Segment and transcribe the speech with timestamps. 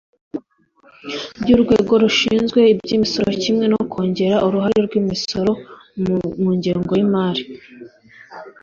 [1.41, 5.51] by'urwego rushinzwe iby'imisoro kimwe no kongera uruhare rw'imisoro
[6.41, 7.43] mu ngengo y'imari